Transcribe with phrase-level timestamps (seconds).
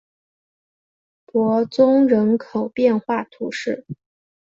[1.27, 3.85] 伯宗人口变化图示